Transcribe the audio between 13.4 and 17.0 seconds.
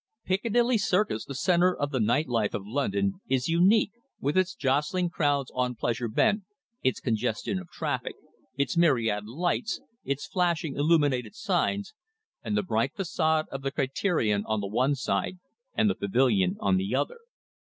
of the Criterion on the one side and the Pavilion on the